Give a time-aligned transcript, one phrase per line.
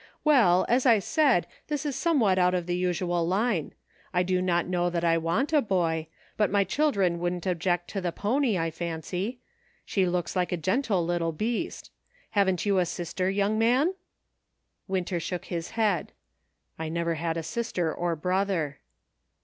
[0.23, 3.71] "Well, as I said, this is somewhat out of the usual line;
[4.15, 8.01] I do not know that I want a boy; but my children wouldn't object to
[8.01, 9.41] the pony, I fancy.
[9.85, 11.91] She looks like a gentle little beast.
[12.31, 13.93] Haven't you a sister, young man
[14.87, 16.13] .''"Winter shook his head."
[16.79, 18.79] I never had a sister or brother."